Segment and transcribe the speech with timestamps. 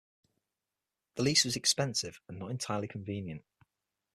[1.13, 3.43] The lease was expensive and not entirely convenient.